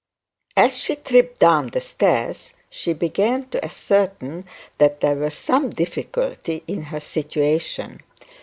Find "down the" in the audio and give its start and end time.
1.41-1.79